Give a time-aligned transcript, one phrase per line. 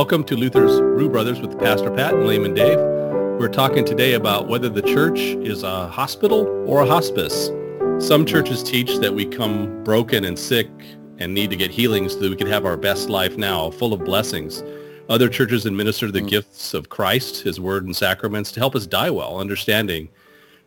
[0.00, 2.78] Welcome to Luther's Brew Brothers with Pastor Pat and Layman Dave.
[2.78, 7.50] We're talking today about whether the church is a hospital or a hospice.
[7.98, 10.70] Some churches teach that we come broken and sick
[11.18, 13.92] and need to get healing so that we can have our best life now, full
[13.92, 14.64] of blessings.
[15.10, 16.30] Other churches administer the mm.
[16.30, 20.08] gifts of Christ, his word and sacraments to help us die well, understanding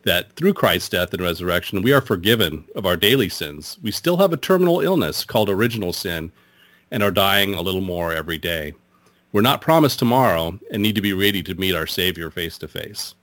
[0.04, 3.80] that through Christ's death and resurrection, we are forgiven of our daily sins.
[3.82, 6.30] We still have a terminal illness called original sin
[6.92, 8.74] and are dying a little more every day.
[9.34, 12.68] We're not promised tomorrow and need to be ready to meet our Savior face to
[12.68, 13.16] face.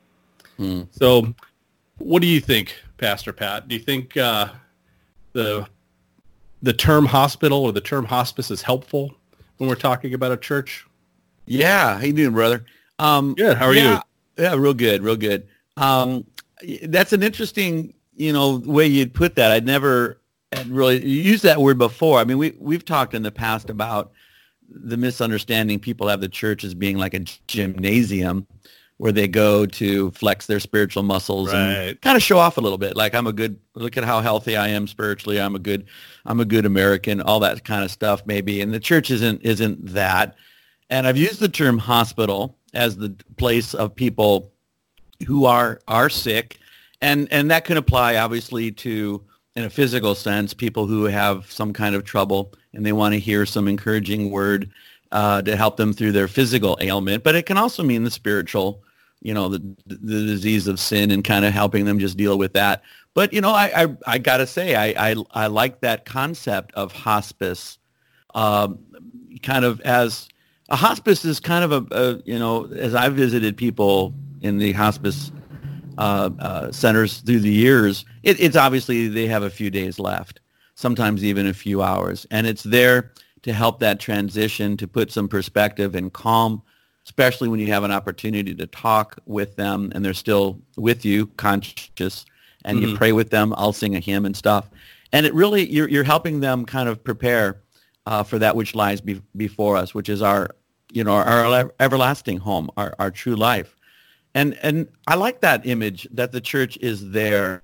[0.91, 1.34] So
[1.99, 3.70] what do you think, Pastor Pat?
[3.70, 4.49] Do you think uh,
[5.31, 5.65] the
[6.61, 9.15] the term hospital or the term hospice is helpful
[9.55, 10.85] when we're talking about a church?
[11.45, 11.97] Yeah.
[11.97, 12.65] How you doing, brother?
[12.99, 13.55] Um, good.
[13.55, 14.01] How are yeah,
[14.37, 14.43] you?
[14.43, 15.48] Yeah, real good, real good.
[15.77, 16.26] Um,
[16.84, 19.54] that's an interesting, you know, way you'd put that.
[19.54, 20.20] I'd never
[20.67, 22.20] really used that word before.
[22.20, 24.12] I mean, we we've talked in the past about
[24.73, 28.47] the misunderstanding people have the church as being like a gymnasium
[28.97, 31.55] where they go to flex their spiritual muscles right.
[31.59, 32.95] and kind of show off a little bit.
[32.95, 35.41] Like I'm a good look at how healthy I am spiritually.
[35.41, 35.87] I'm a good
[36.25, 37.19] I'm a good American.
[37.19, 38.61] All that kind of stuff maybe.
[38.61, 40.35] And the church isn't isn't that.
[40.91, 44.51] And I've used the term hospital as the place of people
[45.25, 46.59] who are are sick,
[47.01, 49.23] and and that can apply obviously to
[49.55, 53.20] in a physical sense people who have some kind of trouble and they want to
[53.20, 54.71] hear some encouraging word
[55.12, 57.24] uh, to help them through their physical ailment.
[57.24, 58.82] But it can also mean the spiritual,
[59.22, 62.54] you know, the the disease of sin and kind of helping them just deal with
[62.54, 62.82] that.
[63.13, 66.94] But you know, I I, I gotta say I, I I like that concept of
[66.94, 67.78] hospice,
[68.34, 68.79] um,
[69.44, 70.29] kind of as
[70.69, 74.72] a hospice is kind of a, a you know as I've visited people in the
[74.72, 75.31] hospice
[75.97, 80.39] uh, uh, centers through the years, it, it's obviously they have a few days left,
[80.75, 83.11] sometimes even a few hours, and it's there
[83.43, 86.61] to help that transition, to put some perspective and calm,
[87.05, 91.27] especially when you have an opportunity to talk with them and they're still with you,
[91.38, 92.25] conscious,
[92.63, 92.89] and mm-hmm.
[92.89, 93.53] you pray with them.
[93.57, 94.69] I'll sing a hymn and stuff,
[95.11, 97.61] and it really you're you're helping them kind of prepare
[98.05, 100.55] uh, for that which lies be- before us, which is our
[100.91, 103.75] you know our, our everlasting home, our, our true life.
[104.33, 107.63] And and I like that image that the church is there,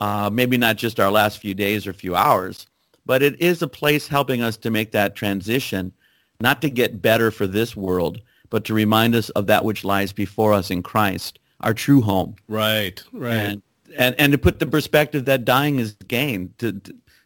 [0.00, 2.66] uh, maybe not just our last few days or few hours,
[3.06, 5.92] but it is a place helping us to make that transition,
[6.40, 8.20] not to get better for this world,
[8.50, 12.34] but to remind us of that which lies before us in Christ, our true home.
[12.48, 13.34] Right, right.
[13.34, 13.62] And
[13.96, 16.78] and, and to put the perspective that dying is gain, to,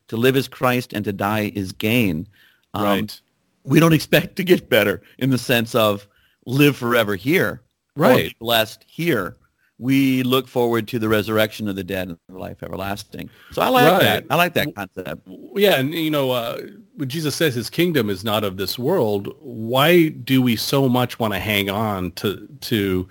[0.09, 2.29] to, live as Christ and to die is gain.
[2.73, 3.21] Um, right.
[3.65, 6.07] We don't expect to get better in the sense of
[6.47, 7.63] live forever here
[7.97, 9.37] right blessed here
[9.79, 13.69] we look forward to the resurrection of the dead and the life everlasting so i
[13.69, 14.03] like right.
[14.03, 16.61] that i like that concept yeah and you know uh,
[16.95, 21.19] when jesus says his kingdom is not of this world why do we so much
[21.19, 23.09] want to hang on to to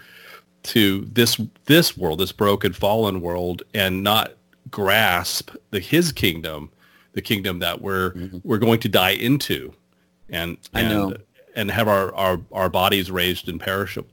[0.63, 4.33] to this this world this broken fallen world and not
[4.69, 6.69] grasp the his kingdom
[7.13, 8.37] the kingdom that we're mm-hmm.
[8.43, 9.73] we're going to die into
[10.29, 11.13] and, and I know.
[11.55, 14.09] and have our, our our bodies raised imperishable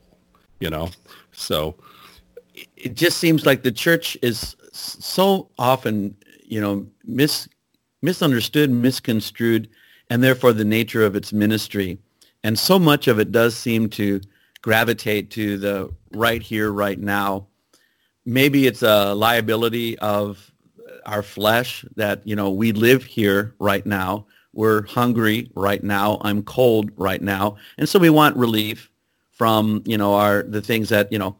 [0.59, 0.89] you know?
[1.31, 1.75] So
[2.75, 7.47] it just seems like the church is so often you know mis
[8.01, 9.69] misunderstood misconstrued
[10.09, 11.99] and therefore the nature of its ministry.
[12.43, 14.21] And so much of it does seem to
[14.61, 17.47] gravitate to the right here right now.
[18.25, 20.51] Maybe it's a liability of
[21.05, 24.25] our flesh that you know we live here right now.
[24.53, 26.17] We're hungry right now.
[26.21, 27.57] I'm cold right now.
[27.77, 28.89] And so we want relief
[29.39, 31.35] from you know our the things that you know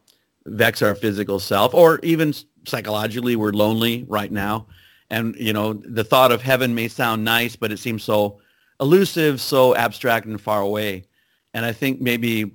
[0.47, 2.33] vex our physical self or even
[2.65, 4.65] psychologically we're lonely right now.
[5.11, 8.39] And you know the thought of heaven may sound nice but it seems so
[8.79, 11.03] elusive so abstract and far away.
[11.53, 12.51] And i think maybe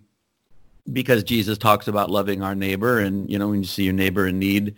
[0.92, 4.26] because jesus talks about loving our neighbor and you know when you see your neighbor
[4.26, 4.74] in need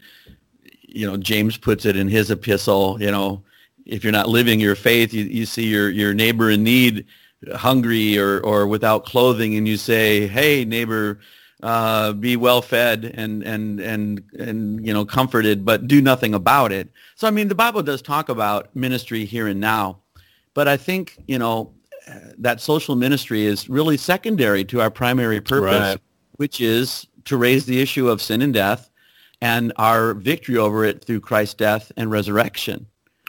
[0.83, 3.43] you know james puts it in his epistle you know
[3.85, 7.07] if you're not living your faith you, you see your your neighbor in need
[7.55, 11.21] hungry or, or without clothing and you say, hey, neighbor,
[11.63, 16.73] uh, be well fed and, and, and, and, you know, comforted, but do nothing about
[16.73, 16.91] it.
[17.15, 19.99] So, I mean, the Bible does talk about ministry here and now,
[20.55, 21.73] but I think, you know,
[22.39, 26.01] that social ministry is really secondary to our primary purpose, right.
[26.37, 28.91] which is to raise the issue of sin and death
[29.41, 32.87] and our victory over it through Christ's death and resurrection.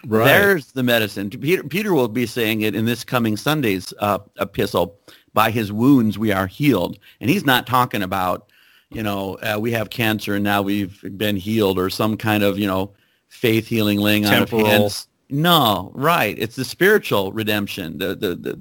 [0.08, 0.26] Right.
[0.26, 1.30] There's the medicine.
[1.30, 4.98] Peter, Peter will be saying it in this coming Sunday's uh, epistle.
[5.34, 8.50] By his wounds we are healed, and he's not talking about,
[8.90, 12.58] you know, uh, we have cancer and now we've been healed, or some kind of,
[12.58, 12.94] you know,
[13.28, 15.08] faith healing laying on of hands.
[15.30, 16.36] No, right.
[16.40, 18.60] It's the spiritual redemption, the the the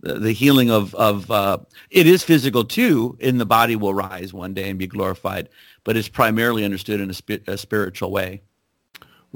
[0.00, 1.58] the, the healing of of uh,
[1.90, 3.16] it is physical too.
[3.20, 5.48] In the body will rise one day and be glorified,
[5.84, 8.40] but it's primarily understood in a, spi- a spiritual way.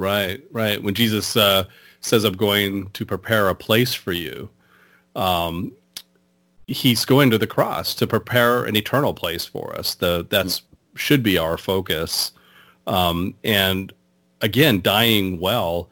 [0.00, 0.82] Right, right.
[0.82, 1.64] When Jesus uh,
[2.00, 4.48] says, "I'm going to prepare a place for you,"
[5.14, 5.72] um,
[6.66, 9.94] he's going to the cross to prepare an eternal place for us.
[9.96, 10.62] The that's
[10.94, 12.32] should be our focus.
[12.86, 13.92] Um, and
[14.40, 15.90] again, dying well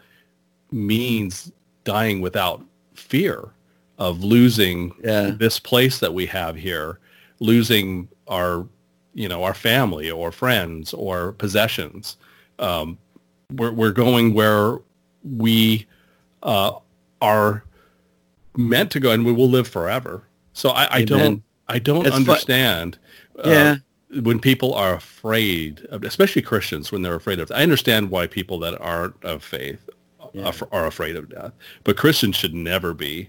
[0.73, 1.53] means
[1.85, 2.63] dying without
[2.95, 3.51] fear
[3.99, 5.33] of losing Yeah.
[5.39, 6.99] this place that we have here,
[7.41, 8.67] losing our,
[9.15, 12.17] you know, our family or friends or possessions.
[12.59, 12.97] Um,
[13.55, 14.79] we're, we're going where
[15.23, 15.87] we
[16.43, 16.73] uh,
[17.21, 17.65] are
[18.57, 20.23] meant to go and we will live forever.
[20.53, 22.99] So I, I don't, I don't It's fu- understand.
[23.43, 23.77] uh,
[24.23, 28.59] when people are afraid, of, especially Christians, when they're afraid of, I understand why people
[28.61, 29.89] that aren't of faith
[30.33, 30.51] Yeah.
[30.73, 31.53] are, afraid of death,
[31.85, 33.29] but Christians should never be.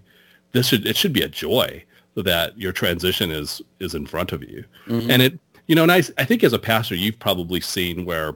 [0.51, 1.83] This should it should be a joy
[2.15, 5.09] that your transition is is in front of you, Mhm.
[5.09, 8.35] and it you know, and I I think as a pastor, you've probably seen where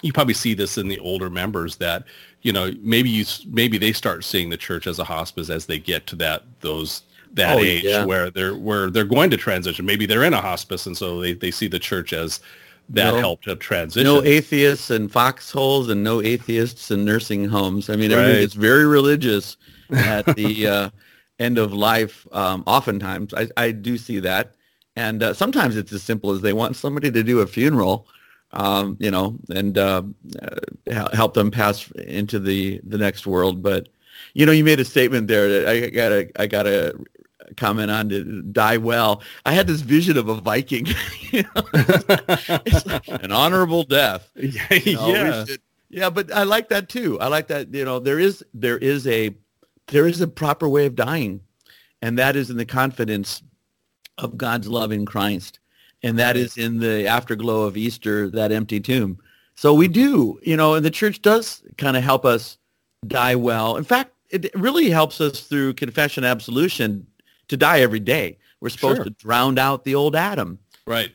[0.00, 2.04] you probably see this in the older members that
[2.40, 5.78] you know maybe you maybe they start seeing the church as a hospice as they
[5.78, 7.02] get to that those
[7.34, 8.04] that Oh, age yeah.
[8.04, 11.34] where they're where they're going to transition maybe they're in a hospice and so they,
[11.34, 12.40] they see the church as
[12.88, 13.20] that No.
[13.20, 17.88] help to transition No atheists and foxholes and no atheists in nursing homes.
[17.88, 18.40] I mean, everybody Right.
[18.40, 19.56] gets very religious
[19.92, 20.90] at the uh,
[21.38, 22.26] end of life.
[22.32, 24.54] Um, oftentimes, I, I do see that.
[24.96, 28.08] And uh, sometimes it's as simple as they want somebody to do a funeral,
[28.52, 30.02] um, you know, and uh,
[30.42, 33.62] uh, help them pass into the, the next world.
[33.62, 33.88] But,
[34.34, 36.98] you know, you made a statement there that I gotta, I gotta
[37.56, 39.22] comment on to die well.
[39.44, 40.86] I had this vision of a Viking,
[41.30, 44.30] you know, it's like an honorable death.
[44.36, 45.60] yeah You know, yeah should-
[45.90, 47.20] yeah, but I like that too.
[47.20, 47.74] I like that.
[47.74, 49.34] You know, there is there is a
[49.88, 51.42] there is a proper way of dying,
[52.00, 53.42] and that is in the confidence
[54.16, 55.58] of God's love in Christ,
[56.02, 59.18] and that is in the afterglow of Easter, that empty tomb.
[59.54, 62.58] So we do, you know, and the church does kind of help us
[63.06, 63.76] die well.
[63.76, 67.06] In fact, it really helps us through confession absolution
[67.48, 68.38] to die every day.
[68.60, 69.04] We're supposed Sure.
[69.04, 70.58] to drown out the old Adam.
[70.86, 71.12] right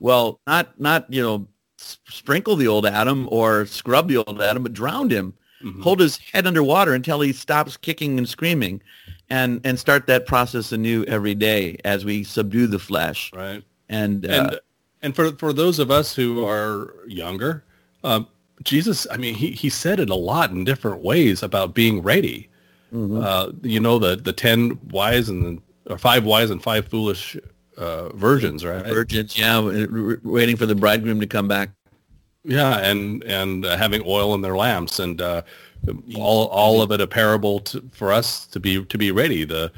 [0.00, 1.48] Well, not not you know
[1.78, 5.32] sprinkle the old Adam or scrub the old Adam, but drown him.
[5.64, 5.82] Mhm.
[5.82, 8.80] Hold his head underwater until he stops kicking and screaming,
[9.30, 13.30] and and start that process anew every day as we subdue the flesh.
[13.34, 14.60] right And, uh, and
[15.02, 17.64] and for for those of us who are younger
[18.04, 18.26] um,
[18.64, 22.48] jesus i mean he, he said it a lot in different ways about being ready.
[22.92, 23.22] Mhm.
[23.22, 25.42] uh, you know the the 10 wise and
[25.86, 27.36] the or five wise and five foolish
[27.76, 28.84] uh, virgins right?
[28.86, 29.60] Virgins, yeah,
[30.24, 31.70] waiting for the bridegroom to come back.
[32.44, 35.42] yeah and and uh, having oil in their lamps and uh,
[36.16, 39.44] all all of it a parable to, for us to be to be ready.
[39.44, 39.70] The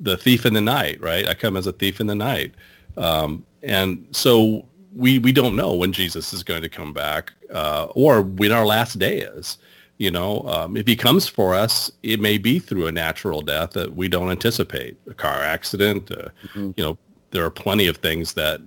[0.00, 1.26] the thief in the night right?
[1.28, 2.54] I come as a thief in the night.
[2.96, 7.86] Um, and so we we don't know when jesus is going to come back uh,
[7.94, 9.58] or when our last day is
[9.98, 13.70] you know um, if he comes for us it may be through a natural death
[13.70, 16.74] that we don't anticipate a car accident uh, Mhm.
[16.76, 16.98] you know
[17.30, 18.60] there are plenty of things that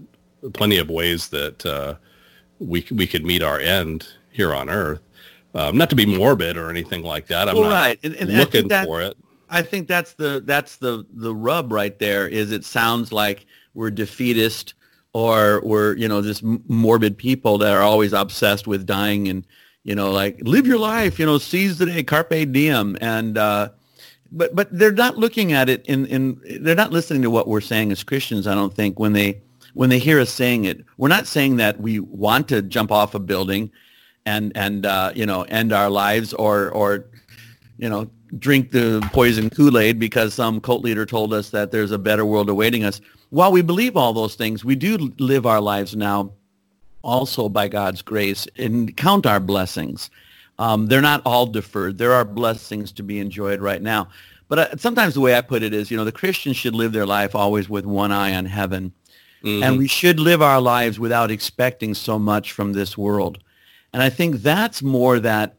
[0.53, 1.95] plenty of ways that uh,
[2.59, 5.01] we we could meet our end here on earth
[5.53, 8.37] um, not to be morbid or anything like that i'm well, not right, and, and
[8.37, 9.15] looking that- for it
[9.47, 12.27] I think that's the that's the the rub right there.
[12.27, 14.73] Is it sounds like we're defeatist
[15.15, 19.47] or we're you know just morbid people that are always obsessed with dying and
[19.85, 23.69] you know like live your life, you know seize the day, carpe diem, and uh,
[24.29, 27.61] but but they're not looking at it in in they're not listening to what we're
[27.61, 28.45] saying as Christians.
[28.45, 29.39] I don't think when they
[29.73, 33.15] when they hear us saying it, we're not saying that we want to jump off
[33.15, 33.71] a building
[34.25, 37.05] and and uh, you know end our lives or or
[37.77, 41.97] you know, drink the poison Kool-Aid because some cult leader told us that there's a
[41.97, 43.01] better world awaiting us.
[43.29, 46.31] While we believe all those things, we do live our lives now
[47.01, 50.09] also by God's grace and count our blessings.
[50.57, 51.97] Um, they're not all deferred.
[51.97, 54.07] There are blessings to be enjoyed right now.
[54.47, 56.93] But uh, sometimes the way I put it is, you know, the Christians should live
[56.93, 58.93] their life always with one eye on heaven.
[59.43, 59.63] Mhm.
[59.63, 63.39] And we should live our lives without expecting so much from this world.
[63.93, 65.57] And I think that's more that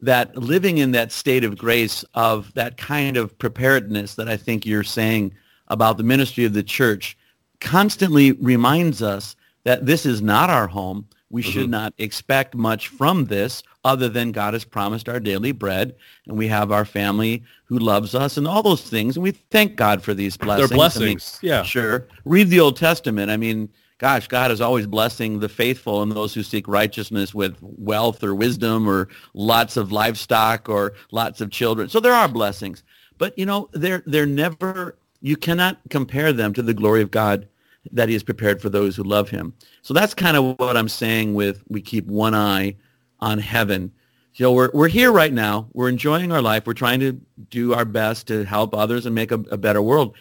[0.00, 4.64] that living in that state of grace of that kind of preparedness that I think
[4.64, 5.34] you're saying
[5.68, 7.16] about the ministry of the church
[7.60, 11.06] constantly reminds us that this is not our home.
[11.30, 11.72] We should mm-hmm.
[11.72, 15.94] not expect much from this other than God has promised our daily bread
[16.26, 19.16] and we have our family who loves us and all those things.
[19.16, 20.70] And we thank God for these blessings.
[20.70, 22.06] they're I mean, blessings yeah Sure.
[22.24, 23.30] Read the Old Testament.
[23.30, 27.56] I mean, gosh, God is always blessing the faithful and those who seek righteousness with
[27.60, 31.88] wealth or wisdom or lots of livestock or lots of children.
[31.88, 32.82] So there are blessings.
[33.18, 37.48] But you know, they're they're never you cannot compare them to the glory of God
[37.92, 39.54] that he has prepared for those who love him.
[39.82, 42.76] So that's kind of what I'm saying with we keep one eye
[43.20, 43.92] on heaven.
[44.34, 45.68] You know, we're, we're here right now.
[45.72, 46.66] We're enjoying our life.
[46.66, 50.14] We're trying to do our best to help others and make a, a better world.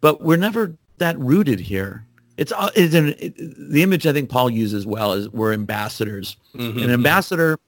[0.00, 2.06] But we're never that rooted here.
[2.40, 6.38] It's, it's an, it, the image I think Paul uses well is we're ambassadors.
[6.54, 6.78] Mm-hmm.
[6.78, 7.58] An ambassador,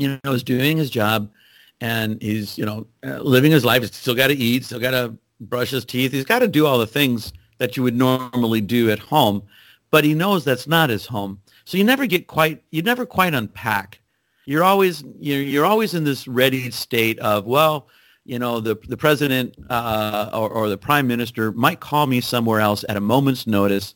[0.00, 1.30] you know, is doing his job
[1.80, 3.82] and he's, you know, uh, living his life.
[3.82, 6.10] He's still got to eat, still got to brush his teeth.
[6.10, 9.44] He's got to do all the things that you would normally do at home,
[9.92, 11.40] but he knows that's not his home.
[11.64, 14.00] So you never get quite, you never quite unpack.
[14.44, 17.86] You're always, you're, you're always in this ready state of, well,
[18.24, 22.58] you know, the, the president uh, or, or the prime minister might call me somewhere
[22.58, 23.94] else at a moment's notice.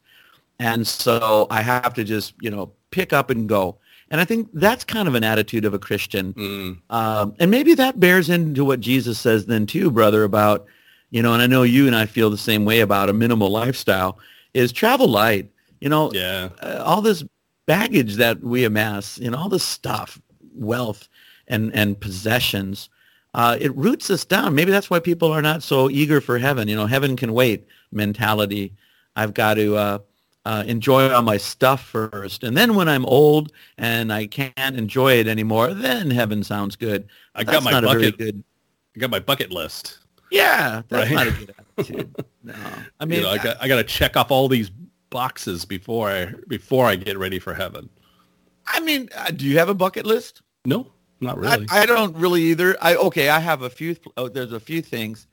[0.61, 3.79] And so I have to just, you know, pick up and go.
[4.11, 6.35] And I think that's kind of an attitude of a Christian.
[6.35, 6.79] Mm.
[6.90, 10.67] Um, and maybe that bears into what Jesus says then too, brother, about,
[11.11, 13.49] you know, and I know you and I feel the same way about a minimal
[13.50, 14.19] lifestyle,
[14.52, 15.50] is travel light.
[15.81, 16.50] You know, yeah.
[16.61, 17.25] Uh, all this
[17.64, 20.21] baggage that we amass, you know, all this stuff,
[20.55, 21.09] wealth
[21.49, 22.90] and, and possessions,
[23.33, 24.55] uh, it roots us down.
[24.55, 26.69] Maybe that's why people are not so eager for heaven.
[26.69, 28.75] You know, heaven can wait mentality.
[29.17, 29.99] I've got to uh,
[30.44, 32.44] uh, enjoy all my stuff first.
[32.44, 37.09] And then when I'm old and I can't enjoy it anymore, then heaven sounds good.
[37.35, 38.18] I got my bucket.
[38.18, 38.42] Good...
[38.97, 39.99] I got my bucket list.
[40.30, 41.14] Yeah, that's right?
[41.14, 42.25] not a good attitude.
[42.42, 42.54] No,
[43.00, 44.70] I mean, you know, I got I got to check off all these
[45.11, 47.88] boxes before I before I get ready for heaven.
[48.66, 50.42] I mean, uh, do you have a bucket list?
[50.64, 51.66] No, not really.
[51.70, 52.76] I, I don't really either.
[52.80, 53.97] I okay, I have a few.
[54.16, 55.26] Oh, there's a few things,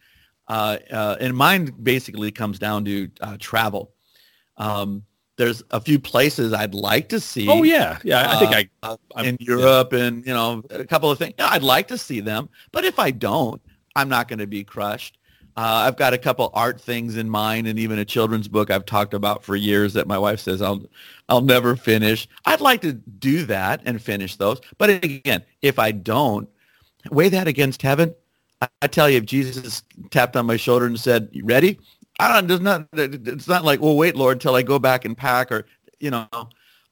[0.48, 3.94] uh, uh, and mine basically comes down to uh, travel.
[4.58, 5.04] Um,
[5.38, 7.48] there's a few places I'd like to see.
[7.48, 8.32] Oh yeah, yeah.
[8.32, 10.00] I think I uh, in Europe yeah.
[10.00, 11.36] and you know a couple of things.
[11.38, 13.62] Yeah, I'd like to see them, but if I don't,
[13.96, 15.18] I'm not going to be crushed.
[15.56, 18.86] Uh, I've got a couple art things in mind, and even a children's book I've
[18.86, 20.84] talked about for years that my wife says I'll
[21.30, 22.28] I'll never finish.
[22.46, 26.50] I'd like to do that and finish those, but again, if I don't,
[27.12, 28.14] weigh that against heaven.
[28.62, 31.80] I, I tell you, if Jesus tapped on my shoulder and said, "You ready?"
[32.20, 32.50] I don't.
[32.50, 32.88] It's not.
[32.94, 35.66] It's not like, well, wait, Lord, till I go back and pack, or
[36.00, 36.28] you know,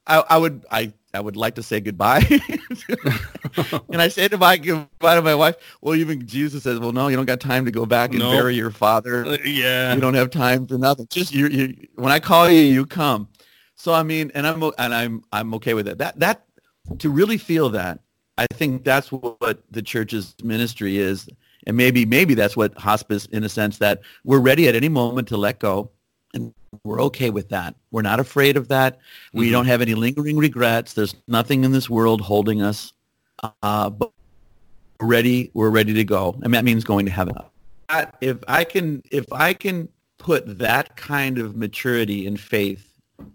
[0.06, 0.66] I, I would.
[0.72, 2.24] I I would like to say goodbye.
[3.90, 7.08] and I said to my goodbye to my wife, well, even Jesus says, well, no,
[7.08, 8.34] you don't got time to go back and nope.
[8.34, 9.26] bury your father.
[9.26, 9.96] Uh, yeah.
[9.96, 11.08] You don't have time for nothing.
[11.10, 13.30] Just you, you, when I call you, you come.
[13.76, 16.00] So, I mean, and I'm, and I'm, I'm okay with it.
[16.00, 16.46] That, that,
[17.00, 18.00] to really feel that,
[18.38, 21.30] I think that's what the church's ministry is.
[21.68, 25.28] And maybe, maybe that's what hospice in a sense that we're ready at any moment
[25.30, 25.90] to let go
[26.36, 26.54] and
[26.84, 27.76] we're okay with that.
[27.92, 28.98] We're not afraid of that.
[28.98, 29.40] Mm-hmm.
[29.40, 30.94] We don't have any lingering regrets.
[30.94, 32.94] There's nothing in this world holding us.
[33.64, 34.12] Uh, but
[35.00, 35.52] we're ready.
[35.54, 36.38] We're ready to go.
[36.44, 37.36] And that means going to heaven.
[38.22, 42.92] If I can, if I can put that kind of maturity and faith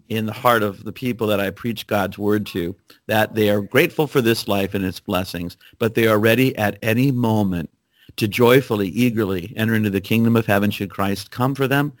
[0.09, 2.75] in the heart of the people that I preach God's word to,
[3.07, 6.77] that they are grateful for this life and its blessings, but they are ready at
[6.81, 7.69] any moment
[8.17, 11.93] to joyfully, eagerly enter into the kingdom of heaven should Christ come for them,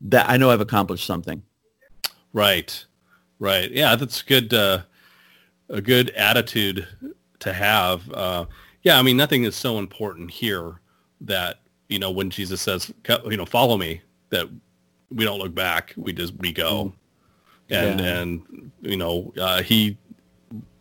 [0.00, 1.42] that I know I've accomplished something.
[2.32, 2.84] Right,
[3.38, 3.70] right.
[3.70, 4.52] Yeah, that's good.
[4.52, 4.82] Uh,
[5.68, 6.86] a good attitude
[7.40, 8.10] to have.
[8.12, 8.46] Uh,
[8.82, 10.80] yeah, I mean, nothing is so important here
[11.22, 12.92] that you know when Jesus says,
[13.26, 14.00] you know, follow me,
[14.30, 14.48] that
[15.10, 15.94] we don't look back.
[15.96, 16.92] We just we go,
[17.70, 17.76] mm.
[17.76, 18.18] and yeah.
[18.18, 19.96] and you know uh, he.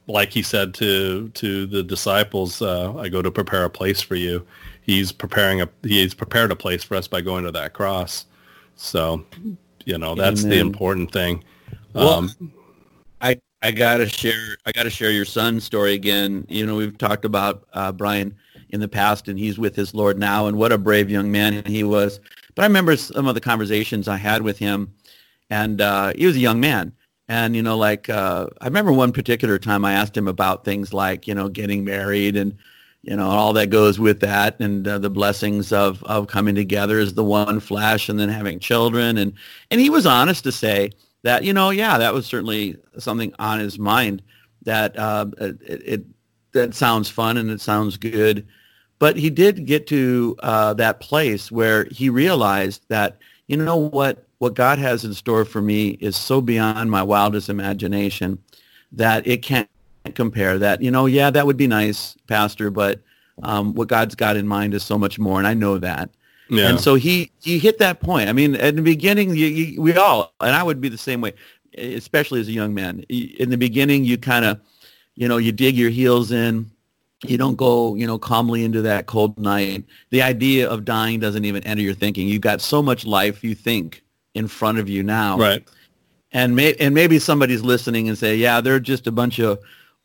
[0.09, 4.15] Like he said to to the disciples, uh, I go to prepare a place for
[4.15, 4.47] you.
[4.87, 8.25] He's preparing a he's prepared a place for us by going to that cross.
[8.77, 9.25] So,
[9.85, 10.49] you know, that's Amen.
[10.49, 11.43] the important thing.
[11.93, 12.53] Well, um,
[13.19, 16.45] I I gotta share I gotta share your son's story again.
[16.47, 18.33] You know, we've talked about uh, Brian
[18.69, 21.65] in the past, and he's with his Lord now, and what a brave young man
[21.65, 22.21] he was.
[22.55, 24.93] But I remember some of the conversations I had with him,
[25.49, 26.93] and uh, he was a young man.
[27.27, 30.93] And you know, like uh, I remember one particular time I asked him about things
[30.93, 32.57] like you know getting married and
[33.07, 36.99] you know, all that goes with that and uh, the blessings of, of coming together
[36.99, 39.17] as the one flesh and then having children.
[39.17, 39.31] And,
[39.71, 40.91] and he was honest to say
[41.23, 44.21] that, you know, yeah, that was certainly something on his mind
[44.63, 46.05] that uh, it, it,
[46.51, 48.45] that sounds fun and it sounds good.
[48.99, 54.27] But he did get to uh, that place where he realized that, you know what,
[54.39, 58.37] what God has in store for me is so beyond my wildest imagination
[58.91, 59.69] that it can't
[60.15, 60.81] compare that.
[60.81, 62.99] You know, yeah, that would be nice, Pastor, but
[63.43, 66.09] um, what God's got in mind is so much more, and I know that.
[66.49, 66.69] Yeah.
[66.69, 68.29] And so he he hit that point.
[68.29, 71.19] I mean, at the beginning, you, you, we all, and I would be the same
[71.19, 71.33] way,
[71.77, 73.01] especially as a young man.
[73.09, 74.59] In the beginning, you kind of,
[75.15, 76.71] you know, you dig your heels in,
[77.23, 79.83] You don't go, you know, calmly into that cold night.
[80.11, 82.27] The idea of dying doesn't even enter your thinking.
[82.27, 84.03] You've got so much life you think
[84.35, 85.37] in front of you now.
[85.37, 85.67] Right.
[86.31, 89.57] And may, and maybe somebody's listening and say, yeah, they're just a bunch of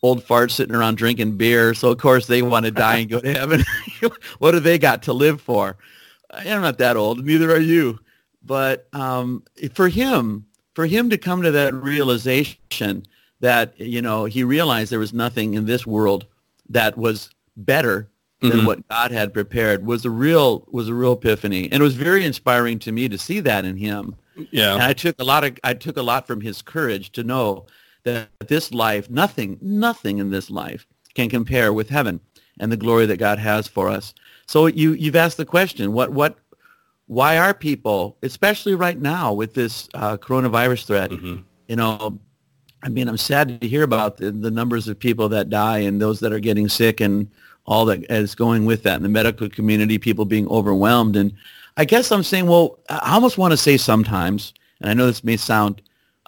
[0.03, 1.75] old farts sitting around drinking beer.
[1.75, 3.65] So of course they want to die and go to heaven.
[4.39, 5.77] what do they got to live for?
[6.31, 7.25] I'm not that old.
[7.25, 8.01] Neither are you.
[8.45, 9.45] But um,
[9.75, 13.07] for him, for him to come to that realization
[13.41, 16.27] that you know he realized there was nothing in this world
[16.69, 18.09] that was better
[18.41, 18.67] than mm-hmm.
[18.67, 22.25] what God had prepared was a real was a real epiphany, and it was very
[22.25, 24.17] inspiring to me to see that in him.
[24.51, 27.23] Yeah, and I took a lot of I took a lot from his courage to
[27.23, 27.67] know
[28.05, 32.21] that this life, nothing, nothing in this life can compare with heaven
[32.61, 34.15] and the glory that God has for us.
[34.47, 36.39] So you you've asked the question, what what
[37.07, 41.43] why are people, especially right now with this uh, coronavirus threat, mm-hmm.
[41.69, 42.19] you know,
[42.83, 46.01] I mean, I'm sad to hear about the, the, numbers of people that die and
[46.01, 47.31] those that are getting sick and
[47.67, 51.15] all that is going with that in the medical community, people being overwhelmed.
[51.15, 51.33] And
[51.77, 55.23] I guess I'm saying, well, I almost want to say sometimes, and I know this
[55.23, 55.81] may sound,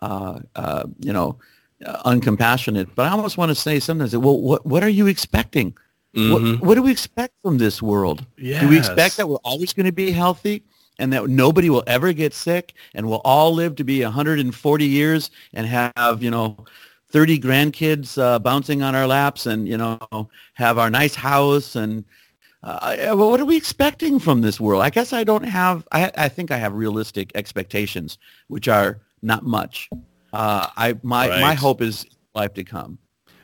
[0.02, 1.38] uh, uh, you know,
[1.84, 5.76] uncompassionate, but I almost want to say sometimes, well, what, what are you expecting?
[6.16, 6.32] Mm-hmm.
[6.32, 8.24] What, what, do we expect from this world?
[8.38, 8.62] Yes.
[8.62, 10.62] Do we expect that we're always going to be healthy
[10.98, 15.30] and that nobody will ever get sick and we'll all live to be 140 years
[15.52, 16.56] and have, you know,
[17.08, 19.98] 30 grandkids uh, bouncing on our laps and, you know,
[20.54, 22.04] have our nice house and
[22.62, 24.82] uh, what are we expecting from this world?
[24.82, 29.44] I guess I don't have, I, I think I have realistic expectations, which are not
[29.44, 29.90] much.
[30.34, 31.40] Uh, I, my, right.
[31.40, 32.98] my hope is life to come.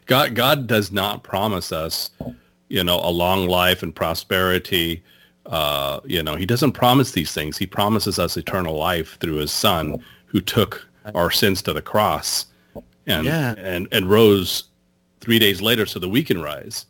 [0.07, 2.11] God, God does not promise us
[2.71, 5.03] you know, a long life and prosperity.
[5.45, 7.59] Uh, you know, he doesn't promise these things.
[7.59, 12.47] He promises us eternal life through his son who took our sins to the cross
[13.07, 13.55] and yeah.
[13.59, 14.65] and and rose
[15.21, 16.87] three days later so that we can rise.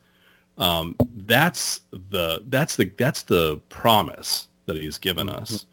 [0.59, 5.64] Um, that's the that's the that's the promise that he's given us.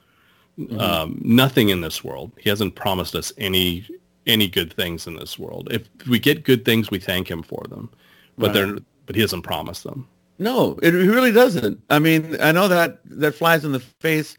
[0.58, 0.80] Mm-hmm.
[0.80, 2.32] Um, nothing in this world.
[2.40, 3.86] He hasn't promised us any
[4.28, 5.68] any good things in this world.
[5.72, 7.90] If we get good things, we thank him for them.
[8.38, 8.54] But right.
[8.54, 10.08] they're but he doesn't promise them.
[10.38, 11.82] No, it really doesn't.
[11.90, 14.38] I mean, I know that that flies in the face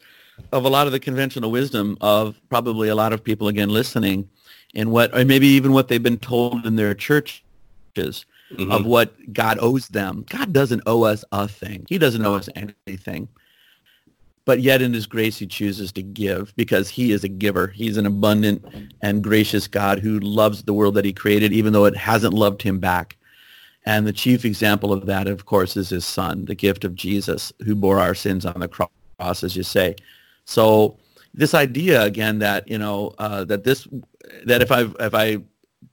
[0.53, 4.29] of a lot of the conventional wisdom of probably a lot of people again listening,
[4.75, 7.41] and what, or maybe even what they've been told in their churches
[7.97, 8.71] mm-hmm.
[8.71, 10.25] of what God owes them.
[10.29, 11.85] God doesn't owe us a thing.
[11.89, 13.27] He doesn't owe us anything.
[14.49, 17.67] But yet in his grace, he chooses to give because he is a giver.
[17.67, 18.65] He's an abundant
[19.03, 22.63] and gracious God who loves the world that he created, even though it hasn't loved
[22.63, 23.15] him back.
[23.85, 27.53] And the chief example of that, of course, is his son, the gift of Jesus,
[27.63, 29.95] who bore our sins on the cross, as you say.
[30.45, 30.97] So
[31.31, 33.87] this idea again that you know uh, that this
[34.47, 35.43] that if I if I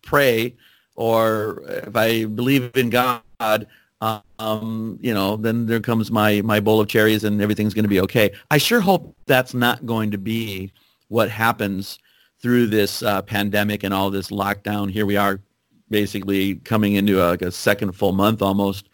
[0.01, 0.57] pray
[0.95, 3.67] or if I believe in God,
[4.01, 7.89] um, you know, then there comes my my bowl of cherries and everything's going to
[7.89, 8.33] be okay.
[8.51, 10.73] I sure hope that's not going to be
[11.09, 11.99] what happens
[12.41, 14.91] through this uh, pandemic and all this lockdown.
[14.91, 15.41] Here we are
[15.89, 18.89] basically coming into a, like a second full month almost,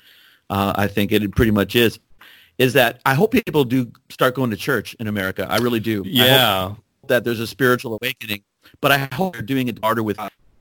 [0.51, 1.99] uh, I think it pretty much is,
[2.59, 5.47] is that I hope people do start going to church in America.
[5.51, 6.03] I really do.
[6.07, 6.75] Yeah.
[7.09, 8.43] that there's a spiritual awakening,
[8.81, 10.21] but I hope they're doing it harder with,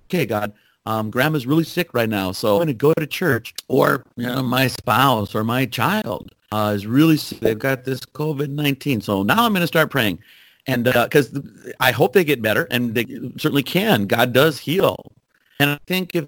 [0.09, 0.53] okay, God,
[0.85, 3.53] um, grandma's really sick right now, so I'm going to go to church.
[3.67, 7.39] Or you know, my spouse or my child uh, is really sick.
[7.39, 10.19] They've got this COVID-19, so now I'm going to start praying.
[10.67, 11.41] And because uh,
[11.79, 13.05] I hope they get better, and they
[13.37, 14.05] certainly can.
[14.05, 15.11] God does heal.
[15.59, 16.27] And I think if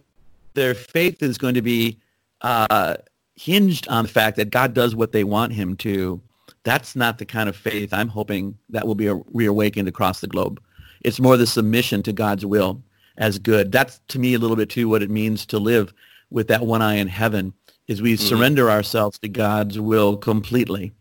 [0.54, 2.00] their faith is going to be
[2.42, 2.96] uh,
[3.36, 6.22] hinged on the fact that God does what they want him to,
[6.64, 10.62] that's not the kind of faith I'm hoping that will be reawakened across the globe.
[11.02, 12.82] It's more the submission to God's will
[13.18, 13.72] as good.
[13.72, 15.94] That's to me a little bit too what it means to live
[16.30, 17.54] with that one eye in heaven
[17.88, 18.26] is we mm-hmm.
[18.26, 20.94] surrender ourselves to God's will completely.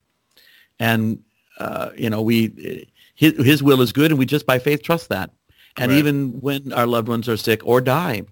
[0.78, 1.22] And,
[1.58, 5.08] uh, you know, we, his, his will is good and we just by faith trust
[5.08, 5.30] that.
[5.76, 5.98] And right.
[5.98, 8.22] even when our loved ones are sick or die,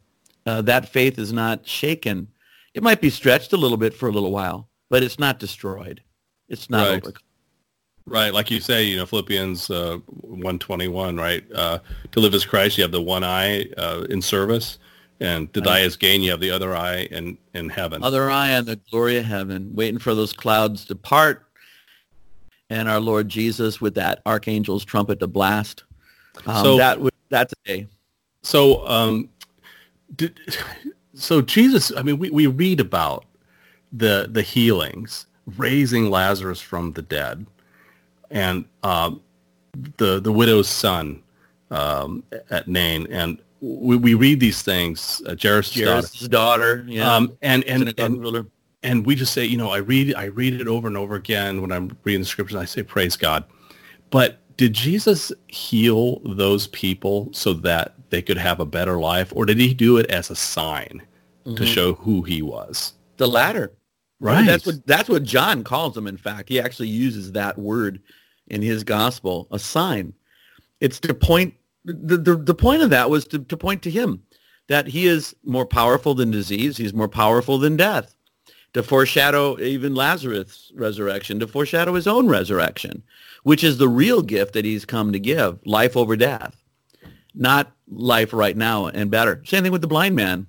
[0.47, 2.29] uh, that faith is not shaken.
[2.75, 6.03] It might be stretched a little bit for a little while, but it's not destroyed.
[6.49, 7.07] It's not right.
[7.07, 7.15] over.
[8.07, 11.45] Right, like you say, you know, Philippians uh, 121, right?
[11.55, 11.79] Uh,
[12.13, 14.79] to live as Christ, you have the one eye uh, in service,
[15.21, 18.03] and to die as gain, you have the other eye in, in heaven.
[18.03, 21.47] Other eye on the glory of heaven, waiting for those clouds to part,
[22.69, 25.85] and our Lord Jesus with that archangel's trumpet to blast.
[26.47, 27.87] Um, so, that would that today.
[28.43, 29.29] So, um,
[30.17, 30.39] did,
[31.15, 33.25] so Jesus, I mean, we, we read about
[33.93, 37.47] the the healings, raising Lazarus from the dead,
[38.31, 39.21] and um,
[39.97, 41.23] the the widow's son
[41.71, 45.23] um, at Nain, and we, we read these things.
[45.27, 48.47] Uh, Jairus' daughter, daughter yeah, um, and and, and
[48.83, 51.61] and we just say, you know, I read I read it over and over again
[51.61, 52.57] when I'm reading the scriptures.
[52.57, 53.45] I say, praise God.
[54.11, 59.47] But did Jesus heal those people so that they could have a better life, or
[59.47, 61.03] did he do it as a sign
[61.45, 61.55] mm-hmm.
[61.55, 62.95] to show who he was?
[63.17, 63.73] The latter.
[64.19, 64.45] Right.
[64.45, 66.07] That's what that's what John calls them.
[66.07, 68.03] In fact, he actually uses that word
[68.51, 70.13] in his gospel, a sign.
[70.81, 74.23] It's to point the, the, the point of that was to, to point to him
[74.69, 76.77] that he is more powerful than disease.
[76.77, 78.15] He's more powerful than death.
[78.75, 83.03] To foreshadow even Lazarus' resurrection, to foreshadow his own resurrection,
[83.43, 86.57] which is the real gift that he's come to give, life over death,
[87.35, 89.43] not life right now and better.
[89.45, 90.47] Same thing with the blind man,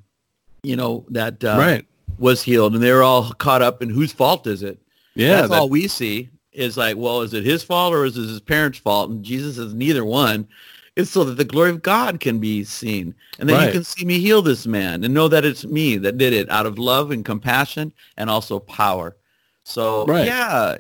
[0.61, 1.85] you know, that uh, right.
[2.19, 2.75] was healed.
[2.75, 4.79] And they were all caught up in whose fault is it?
[5.15, 5.37] Yeah.
[5.37, 8.27] That's that, all we see is like, well, is it his fault or is it
[8.27, 9.09] his parents' fault?
[9.09, 10.47] And Jesus is neither one.
[10.95, 13.65] It's so that the glory of God can be seen and that right.
[13.67, 16.49] you can see me heal this man and know that it's me that did it
[16.49, 19.15] out of love and compassion and also power.
[19.63, 20.25] So right.
[20.25, 20.75] yeah,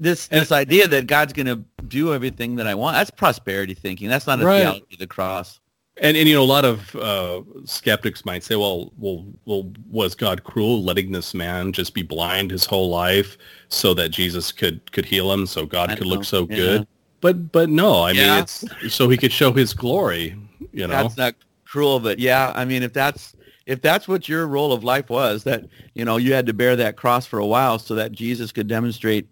[0.00, 4.08] this this idea that God's going to do everything that I want, that's prosperity thinking.
[4.08, 4.60] That's not a right.
[4.60, 5.60] theology of the cross.
[6.00, 10.14] And, and you know a lot of uh, skeptics might say, well, well, well, was
[10.14, 13.36] God cruel letting this man just be blind his whole life
[13.68, 16.14] so that Jesus could could heal him, so God I could know.
[16.14, 16.56] look so yeah.
[16.56, 16.86] good?
[17.20, 18.34] But but no, I yeah.
[18.34, 20.36] mean it's so he could show his glory.
[20.72, 21.34] You know, that's not
[21.64, 23.34] cruel, but yeah, I mean if that's
[23.66, 26.76] if that's what your role of life was, that you know you had to bear
[26.76, 29.28] that cross for a while so that Jesus could demonstrate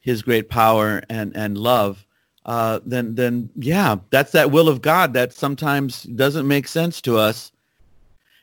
[0.00, 2.06] His great power and and love,
[2.50, 7.16] uh, then then yeah, that's that will of God that sometimes doesn't make sense to
[7.16, 7.52] us,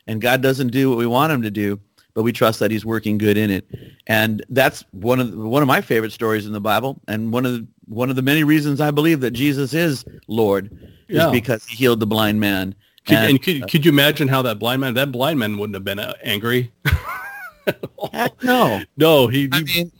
[0.08, 1.80] and God doesn't do what we want Him to do
[2.18, 3.64] but we trust that he's working good in it.
[4.08, 7.46] And that's one of the, one of my favorite stories in the Bible, and one
[7.46, 10.76] of the, one of the many reasons I believe that Jesus is Lord
[11.08, 11.28] yeah.
[11.28, 12.74] is because he healed the blind man.
[13.06, 15.60] Could, and, and could, uh, could you imagine how that blind man that blind man
[15.60, 16.72] wouldn't have been uh, angry?
[18.12, 18.82] Heck no.
[18.98, 19.48] No, he.
[19.52, 19.92] I mean,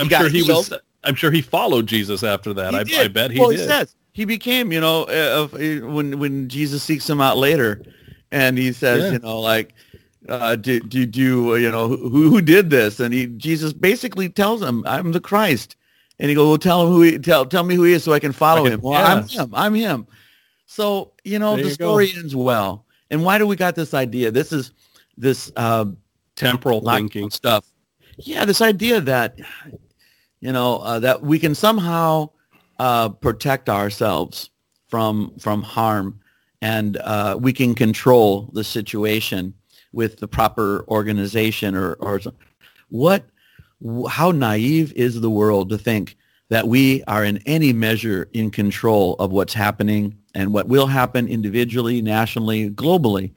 [0.00, 0.76] I'm sure he healed.
[1.04, 2.74] I'm sure he followed Jesus after that.
[2.74, 3.60] I, I, bet he well, did.
[3.60, 7.82] He says he became, you know, uh, when when Jesus seeks him out later,
[8.30, 9.12] and he says, yeah.
[9.12, 9.74] you know, like
[10.28, 13.00] uh, do, do, do, you know, who, who did this?
[13.00, 15.76] And he, Jesus basically tells him, I'm the Christ.
[16.18, 18.12] And he goes, well, tell him who he, tell, tell me who he is so
[18.12, 18.80] I can follow I can, him.
[18.82, 19.14] Well, yeah.
[19.14, 19.50] I'm him.
[19.54, 20.06] I'm him.
[20.66, 22.20] So, you know, there the you story go.
[22.20, 22.86] ends well.
[23.10, 24.30] And why do we got this idea?
[24.30, 24.72] This is
[25.16, 25.86] this uh,
[26.36, 27.66] temporal thinking stuff.
[28.16, 29.38] Yeah, this idea that,
[30.42, 32.28] you know, uh, that we can somehow
[32.78, 34.50] uh, protect ourselves
[34.88, 36.20] from from harm
[36.60, 39.54] and uh, we can control the situation
[39.92, 42.20] with the proper organization or, or
[42.88, 43.24] what
[44.10, 46.16] how naive is the world to think
[46.48, 51.26] that we are in any measure in control of what's happening and what will happen
[51.28, 53.32] individually, nationally, globally.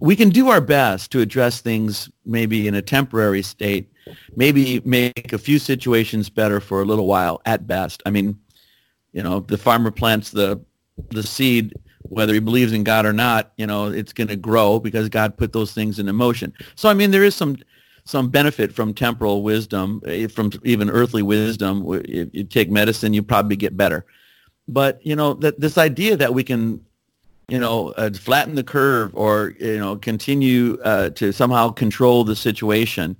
[0.00, 3.90] We can do our best to address things maybe in a temporary state,
[4.36, 8.02] maybe make a few situations better for a little while at best.
[8.04, 8.38] I mean,
[9.12, 10.60] you know, the farmer plants the
[11.10, 11.74] the seed
[12.08, 15.36] whether he believes in God or not, you know, it's going to grow because God
[15.36, 16.52] put those things into motion.
[16.74, 17.56] So, I mean, there is some
[18.06, 21.84] some benefit from temporal wisdom, eh, from even earthly wisdom.
[22.04, 24.04] If you take medicine, you probably get better.
[24.68, 26.84] But you know, that this idea that we can,
[27.48, 32.36] you know, uh, flatten the curve or you know, continue uh, to somehow control the
[32.36, 33.16] situation,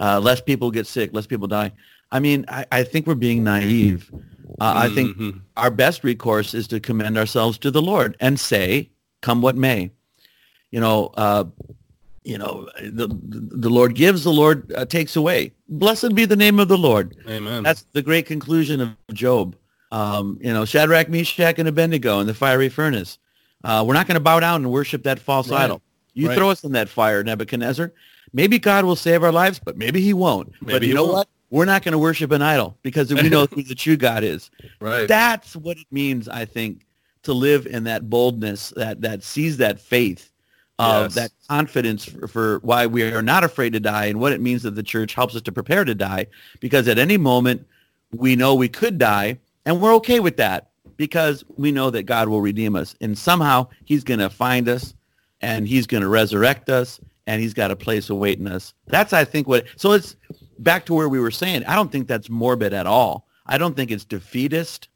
[0.00, 1.72] uh, less people get sick, less people die.
[2.10, 4.10] I mean, I, I think we're being naive.
[4.60, 5.38] Uh, I think mm-hmm.
[5.56, 9.90] our best recourse is to commend ourselves to the Lord and say, "Come what may."
[10.70, 11.44] You know, uh,
[12.24, 15.52] you know, the the Lord gives, the Lord uh, takes away.
[15.68, 17.16] Blessed be the name of the Lord.
[17.28, 17.62] Amen.
[17.62, 19.56] That's the great conclusion of Job.
[19.92, 23.18] Um, you know, Shadrach, Meshach, and Abednego in the fiery furnace.
[23.64, 25.62] Uh, we're not going to bow down and worship that false right.
[25.62, 25.82] idol.
[26.14, 26.36] You right.
[26.36, 27.92] throw us in that fire, Nebuchadnezzar.
[28.32, 30.52] Maybe God will save our lives, but maybe He won't.
[30.60, 31.14] Maybe but you know won't.
[31.14, 31.28] what?
[31.50, 34.50] we're not going to worship an idol because we know who the true God is.
[34.80, 35.08] Right.
[35.08, 36.86] That's what it means, I think,
[37.22, 40.30] to live in that boldness that that sees that faith,
[40.78, 41.14] of yes.
[41.14, 44.62] that confidence for, for, why we are not afraid to die and what it means
[44.62, 46.26] that the church helps us to prepare to die.
[46.60, 47.66] Because at any moment
[48.12, 50.67] we know we could die, and we're okay with that
[50.98, 54.94] because we know that God will redeem us, and somehow He's going to find us,
[55.40, 58.74] and He's going to resurrect us, and He's got a place awaiting us.
[58.88, 59.64] That's I think what.
[59.76, 60.16] So it's
[60.58, 63.26] back to where we were saying, I don't think that's morbid at all.
[63.46, 64.88] I don't think it's defeatist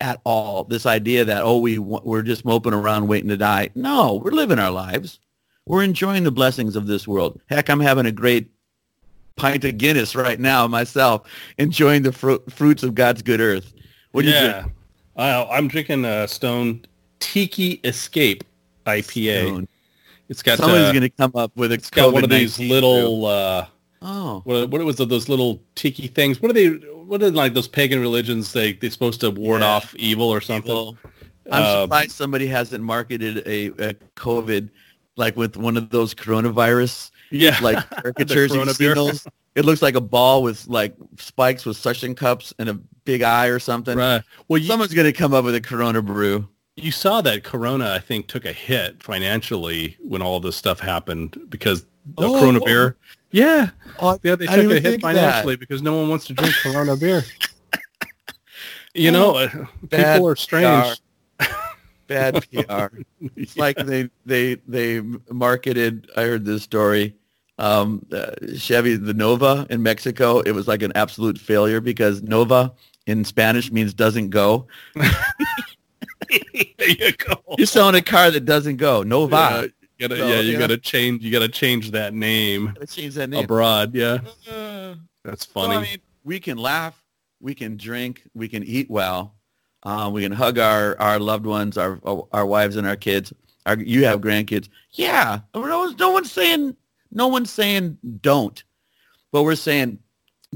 [0.00, 0.64] at all.
[0.64, 3.70] This idea that, oh, we, we're just moping around waiting to die.
[3.74, 5.20] No, we're living our lives.
[5.66, 7.40] We're enjoying the blessings of this world.
[7.48, 8.50] Heck, I'm having a great
[9.36, 13.72] pint of Guinness right now myself, enjoying the fru- fruits of God's good earth.
[14.12, 14.42] What do yeah.
[14.42, 14.72] you drink?
[15.20, 16.86] Uh, I'm drinking a Stone
[17.18, 18.42] Tiki Escape
[18.86, 19.46] IPA.
[19.46, 19.68] Stone.
[20.30, 21.74] It's got somebody's uh, going to come up with a.
[21.74, 23.66] It's got one of these little uh,
[24.02, 26.40] Oh, What, what was those little tiki things?
[26.40, 26.68] What are they?
[26.68, 28.52] What are like those pagan religions?
[28.52, 29.66] They they're supposed to ward Yeah.
[29.68, 30.72] off evil or something.
[30.72, 30.96] Well,
[31.52, 34.70] I'm Uh, surprised somebody hasn't marketed a, a COVID
[35.16, 38.54] like with one of those coronavirus Yeah, like caricatures.
[38.54, 39.26] You've seen those?
[39.54, 43.46] It looks like a ball with like spikes with suction cups and a big eye
[43.46, 43.96] or something.
[43.98, 44.22] right.
[44.48, 46.48] Well, you, Someone's going to come up with a Corona brew.
[46.76, 51.36] you saw that Corona, I think, took a hit financially when all this stuff happened
[51.48, 51.82] because
[52.16, 52.38] the Oh.
[52.38, 52.96] Corona beer.
[53.32, 56.96] Yeah, Oh, yeah, they took a hit financially because no one wants to drink Corona
[56.96, 57.22] beer.
[58.94, 59.48] You know,
[59.84, 60.96] Bad people are strange.
[62.08, 62.86] Bad PR.
[63.36, 66.10] It's like they they they marketed.
[66.16, 67.14] I heard this story.
[67.60, 70.40] Um, uh, Chevy the Nova in Mexico.
[70.40, 72.72] It was like an absolute failure because Nova
[73.06, 74.66] in Spanish means doesn't go.
[74.94, 77.42] there you go.
[77.58, 79.02] You're selling a car that doesn't go.
[79.02, 79.70] Yeah, Nova.
[79.98, 81.22] you gotta, So, yeah, you know- gotta change.
[81.22, 83.44] You gotta change that name change that name.
[83.44, 83.94] abroad.
[83.94, 84.18] Yeah,
[84.50, 84.94] Uh,
[85.24, 85.76] that's so, funny.
[85.76, 87.02] I mean, we can laugh,
[87.40, 89.34] we can drink, we can eat well,
[89.82, 92.00] uh, we can hug our, our loved ones, our
[92.32, 93.32] our wives and our kids.
[93.66, 95.40] Our, you have grandkids, yeah.
[95.54, 96.76] No one's, no one's saying
[97.12, 98.62] no one's saying don't,
[99.32, 99.98] but we're saying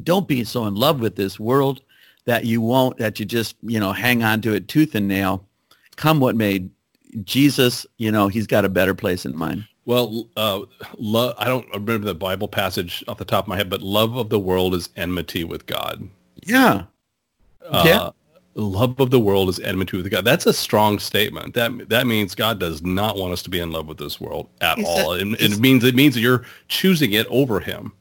[0.03, 1.81] don't be so in love with this world
[2.25, 5.47] that you won't that you just you know hang on to it tooth and nail.
[5.97, 6.69] Come what may,
[7.23, 9.65] Jesus, you know he's got a better place in mind.
[9.87, 10.63] Well, uh,
[10.97, 14.17] lo- I don't remember the Bible passage off the top of my head, but love
[14.17, 16.09] of the world is enmity with God.
[16.47, 16.85] Yeah,
[17.71, 18.11] Uh, Yeah.
[18.57, 20.25] Love of the world is enmity with God.
[20.25, 21.55] That's a strong statement.
[21.55, 24.49] That that means God does not want us to be in love with this world
[24.61, 25.13] at He all.
[25.13, 27.93] And, and it means it means that you're choosing it over Him.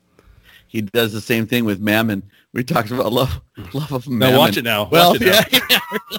[0.68, 2.22] he does the same thing with mammon.
[2.54, 3.42] We talked about love,
[3.74, 4.34] love of mammon.
[4.34, 4.88] Now watch it now.
[4.92, 5.42] Well, watch it now.
[5.52, 5.80] yeah,
[6.12, 6.18] yeah.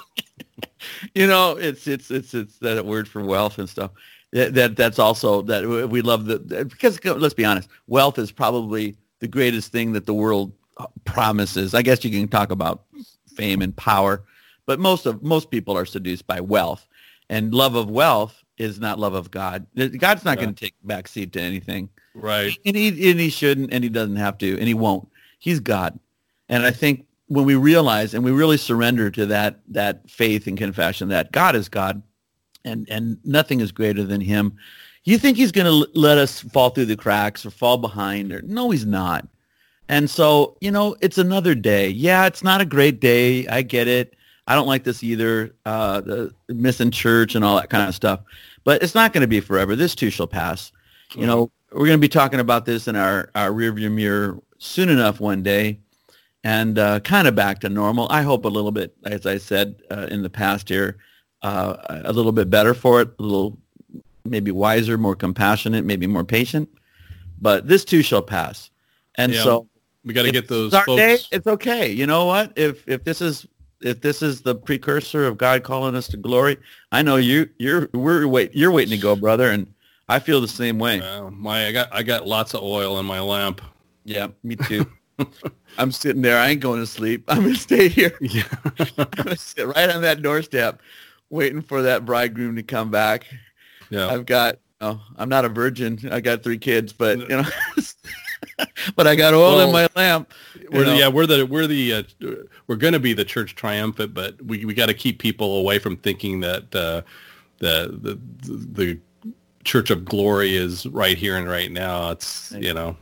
[1.15, 3.91] you know, it's it's it's it's that word for wealth and stuff.
[4.33, 8.97] That, that that's also that we love the because let's be honest, wealth is probably
[9.19, 11.73] the greatest thing that the world uh, promises.
[11.73, 12.83] I guess you can talk about
[13.35, 14.23] fame and power,
[14.65, 16.87] but most of most people are seduced by wealth,
[17.29, 19.65] and love of wealth is not love of God.
[19.75, 20.43] God's not Yeah.
[20.45, 22.57] going to take back seat to anything Right.
[22.65, 25.99] and he and he shouldn't and he doesn't have to and he won't he's god
[26.47, 30.57] and i think when we realize and we really surrender to that that faith and
[30.57, 32.01] confession that god is god
[32.63, 34.55] and and nothing is greater than him
[35.03, 38.41] you think he's going to let us fall through the cracks or fall behind or
[38.43, 39.27] no he's not
[39.89, 41.89] and so you know it's another day.
[41.89, 43.47] Yeah it's not a great day.
[43.47, 44.15] I get it.
[44.47, 48.21] I don't like this either uh the missing church and all that kind of stuff.
[48.65, 49.75] But it's not going to be forever.
[49.75, 50.71] This too shall pass.
[51.15, 54.89] You know, we're going to be talking about this in our, our rearview mirror soon
[54.89, 55.79] enough one day.
[56.43, 58.07] And uh, kind of back to normal.
[58.09, 60.97] I hope a little bit, as I said uh, in the past here,
[61.41, 63.57] uh, a little bit better for it, a little
[64.25, 66.69] maybe wiser, more compassionate, maybe more patient.
[67.39, 68.69] But this too shall pass.
[69.15, 69.67] And Yeah, so
[70.05, 71.01] We got to get those it's folks.
[71.01, 71.91] day, it's okay.
[71.91, 72.53] You know what?
[72.55, 73.47] If if this is
[73.81, 76.57] if this is the precursor of God calling us to glory,
[76.91, 79.71] I know you you're we're wait you're waiting to go, brother, and
[80.07, 81.01] I feel the same way.
[81.01, 83.61] Uh, my I got I got lots of oil in my lamp.
[84.03, 84.85] Yeah, me too.
[85.77, 86.37] I'm sitting there.
[86.37, 87.23] I ain't going to sleep.
[87.27, 88.15] I'm gonna stay here.
[88.21, 88.43] Yeah.
[88.97, 90.81] I'm gonna sit right on that doorstep,
[91.29, 93.25] waiting for that bridegroom to come back.
[93.89, 94.07] yeah.
[94.07, 94.59] I've got.
[94.81, 95.97] Oh, I'm not a virgin.
[96.11, 97.45] I got three kids, but you know,
[98.95, 100.31] but I got oil in my lamp.
[100.71, 102.03] We're the, yeah, we're the we're the uh,
[102.67, 105.79] we're going to be the church triumphant, but we we got to keep people away
[105.79, 107.01] from thinking that uh,
[107.59, 108.99] the the the
[109.63, 112.11] church of glory is right here and right now.
[112.11, 112.95] It's you know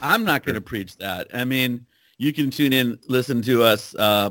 [0.00, 1.28] I'm not going to preach that.
[1.32, 1.86] I mean,
[2.18, 3.94] you can tune in, listen to us.
[3.94, 4.30] Uh,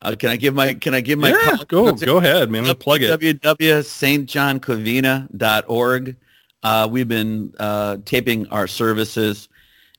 [0.00, 2.72] uh, can I give my Can I give my yeah, go go ahead, man.
[2.76, 3.20] Plug it.
[3.20, 6.16] www.stjohncovina.org.
[6.62, 9.48] Uh, we've been uh, taping our services,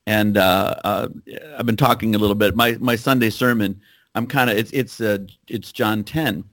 [0.10, 1.08] and uh, uh,
[1.58, 2.56] I've been talking a little bit.
[2.56, 3.80] My my Sunday sermon,
[4.16, 6.44] I'm kind of it's it's uh, it's John 10,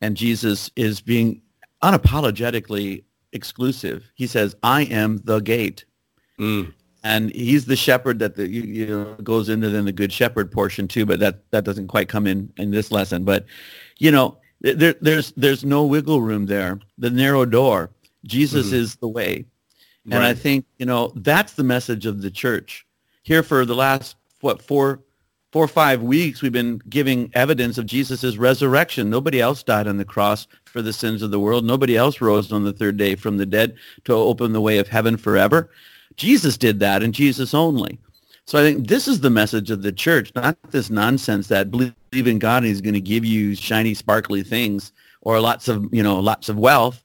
[0.00, 1.42] and Jesus is being
[1.82, 4.08] unapologetically exclusive.
[4.14, 5.84] He says, "I am the gate."
[6.38, 10.12] Mm, and he's the shepherd that the you, you know goes into then the good
[10.12, 13.44] shepherd portion too but that that doesn't quite come in in this lesson but
[13.98, 17.90] you know there there's there's no wiggle room there the narrow door
[18.24, 18.72] jesus Mhm.
[18.82, 19.44] is the way
[20.06, 22.86] and i think you know that's the message of the church
[23.22, 25.00] here for the last what four
[25.52, 29.96] four or five weeks we've been giving evidence of jesus' resurrection nobody else died on
[29.96, 33.14] the cross for the sins of the world nobody else rose on the third day
[33.14, 35.70] from the dead to open the way of heaven forever
[36.20, 37.98] Jesus did that and Jesus only.
[38.44, 41.94] So I think this is the message of the church, not this nonsense that believe
[42.12, 46.02] in God and he's going to give you shiny, sparkly things or lots of, you
[46.02, 47.02] know, lots of wealth.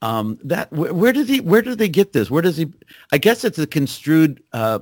[0.00, 2.30] Um, that where, where did he, where did they get this?
[2.30, 2.72] Where does he,
[3.12, 4.78] I guess it's a construed uh,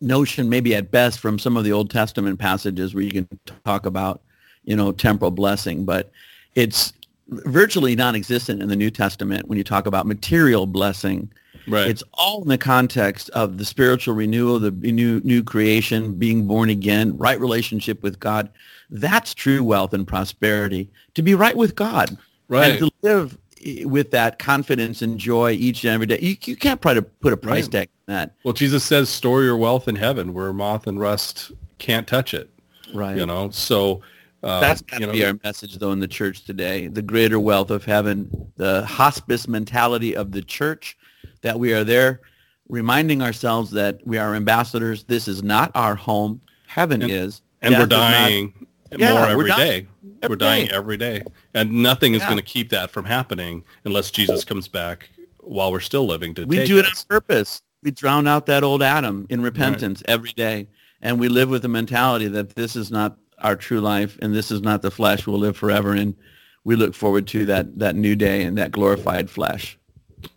[0.00, 3.28] notion, maybe at best, from some of the Old Testament passages where you can
[3.64, 4.20] talk about,
[4.64, 6.10] you know, temporal blessing, but
[6.54, 6.92] it's
[7.28, 11.30] virtually non-existent in the New Testament when you talk about material blessing.
[11.68, 11.88] Right.
[11.88, 16.70] It's all in the context of the spiritual renewal, the new new creation, being born
[16.70, 18.48] again, right relationship with God.
[18.90, 20.88] That's true wealth and prosperity.
[21.14, 22.16] To be right with God,
[22.48, 23.36] right, and to live
[23.84, 26.18] with that confidence and joy each and every day.
[26.20, 27.72] You, you can't try to put a price Right.
[27.72, 28.34] tag on that.
[28.44, 32.50] well, Jesus says, "Store your wealth in heaven, where moth and rust can't touch it."
[32.94, 33.16] Right.
[33.16, 34.02] You know, so
[34.42, 36.86] uh, That's got you to know, be our message, though, in the church today.
[36.86, 40.96] The greater wealth of heaven, the hospice mentality of the church,
[41.40, 42.20] that we are there
[42.68, 45.04] reminding ourselves that we are ambassadors.
[45.04, 46.40] This is not our home.
[46.66, 47.42] Heaven And- is.
[47.62, 48.65] and we're Death is dying
[49.00, 49.86] Yeah, more every day.
[50.22, 50.74] every We're dying day.
[50.74, 51.22] every day,
[51.54, 52.26] and nothing is Yeah.
[52.28, 56.44] going to keep that from happening unless Jesus comes back while we're still living to
[56.44, 57.62] we do it on purpose.
[57.82, 60.66] We drown out that old Adam in repentance every day.
[61.02, 64.50] And we live with the mentality that this is not our true life and this
[64.50, 66.16] is not the flesh we'll live forever in.
[66.64, 69.78] We look forward to that, that new day and that glorified flesh.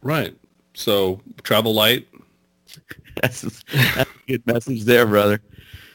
[0.04, 0.38] Right.
[0.76, 2.08] So travel light.
[3.22, 5.41] That's, that's a good message there, brother.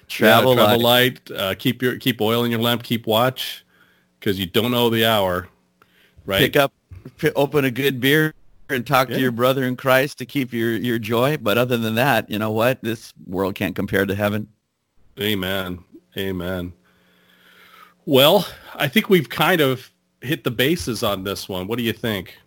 [0.09, 1.31] Yeah, Travel, travel light.
[1.31, 1.39] light.
[1.39, 2.83] Uh, keep your keep oil in your lamp.
[2.83, 3.65] Keep watch,
[4.21, 5.49] because you don't know the hour.
[6.27, 6.41] Right.
[6.41, 6.73] pick up,
[7.19, 8.33] p- open a good beer
[8.71, 9.17] and talk Yeah.
[9.17, 11.37] to your brother in Christ to keep your, your joy.
[11.37, 12.83] But other than that, you know what?
[12.83, 14.49] This world can't compare to heaven.
[15.21, 15.81] Amen.
[16.17, 16.73] Amen.
[18.07, 19.91] Well, I think we've kind of
[20.21, 21.67] hit the bases on this one.
[21.67, 22.39] What do you think?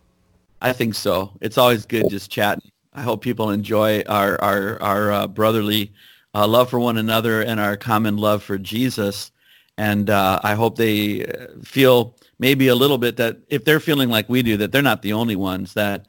[0.62, 1.34] I think so.
[1.42, 2.72] It's always good just chatting.
[2.94, 5.94] I hope people enjoy our our our uh, brotherly
[6.34, 9.32] uh, love for one another and our common love for Jesus.
[9.78, 14.10] And uh, I hope they uh, feel maybe a little bit that if they're feeling
[14.10, 15.74] like we do, that they're not the only ones.
[15.74, 16.08] That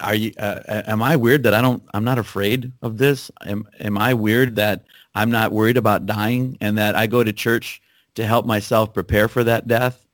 [0.00, 0.32] are you?
[0.38, 1.82] Uh, am I weird that I don't?
[1.94, 3.30] I'm not afraid of this.
[3.46, 7.32] Am Am I weird that I'm not worried about dying and that I go to
[7.32, 7.80] church
[8.16, 10.06] to help myself prepare for that death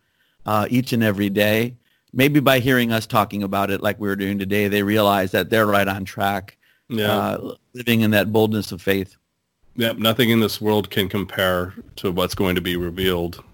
[0.45, 1.77] uh, each and every day?
[2.17, 5.51] maybe by hearing us talking about it like we were doing today, they realize that
[5.51, 6.56] they're right on track,
[6.89, 7.13] Yeah.
[7.13, 9.17] uh, living in that boldness of faith.
[9.77, 13.45] Yep, nothing in this world can compare to what's going to be revealed,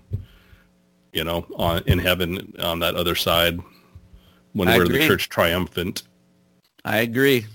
[1.13, 3.59] you know, on in heaven on that other side
[4.53, 6.05] when I we're the church triumphant.
[6.85, 7.47] I agree.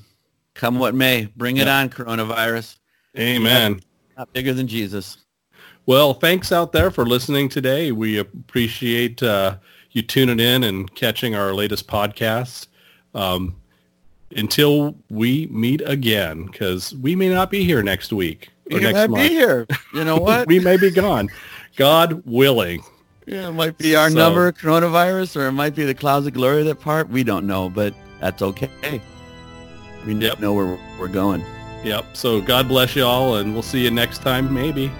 [0.53, 2.77] Come what may, bring it on, coronavirus.
[3.17, 3.81] Amen.
[4.17, 5.17] Not bigger than Jesus.
[5.85, 7.91] Well, thanks out there for listening today.
[7.91, 9.57] We appreciate uh,
[9.91, 12.67] you tuning in and catching our latest podcast.
[13.13, 13.55] Um,
[14.35, 19.09] until we meet again, because we may not be here next week or You next
[19.09, 19.23] month.
[19.23, 19.65] be here.
[19.93, 20.47] You know what?
[20.47, 21.29] we may be gone.
[21.75, 22.83] God willing.
[23.25, 26.33] yeah, it might be our So- number, coronavirus, or it might be the clouds of
[26.33, 27.09] glory that part.
[27.09, 29.01] We don't know, but that's okay.
[30.05, 30.39] We Yep.
[30.39, 31.43] know where we're going.
[31.83, 32.05] Yep.
[32.17, 34.91] So God bless you all, and we'll see you next time, maybe.